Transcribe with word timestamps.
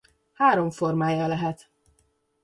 Három 0.33 0.69
formája 0.71 1.27
lehet. 1.27 1.69